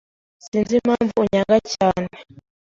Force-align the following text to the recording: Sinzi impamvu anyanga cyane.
Sinzi 0.45 0.73
impamvu 0.79 1.15
anyanga 1.23 1.57
cyane. 1.73 2.09